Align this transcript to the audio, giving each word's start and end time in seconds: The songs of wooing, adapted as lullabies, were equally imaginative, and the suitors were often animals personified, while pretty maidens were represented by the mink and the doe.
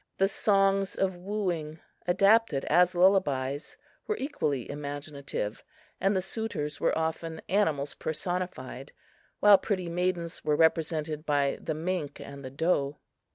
The 0.17 0.27
songs 0.27 0.95
of 0.95 1.15
wooing, 1.15 1.79
adapted 2.07 2.65
as 2.65 2.95
lullabies, 2.95 3.77
were 4.07 4.17
equally 4.17 4.67
imaginative, 4.67 5.63
and 5.99 6.15
the 6.15 6.23
suitors 6.23 6.81
were 6.81 6.97
often 6.97 7.39
animals 7.47 7.93
personified, 7.93 8.93
while 9.41 9.59
pretty 9.59 9.89
maidens 9.89 10.43
were 10.43 10.55
represented 10.55 11.23
by 11.23 11.59
the 11.61 11.75
mink 11.75 12.19
and 12.19 12.43
the 12.43 12.49
doe. 12.49 12.97